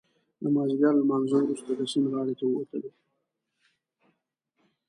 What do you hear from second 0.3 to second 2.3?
د مازدیګر له لمانځه څخه وروسته د سیند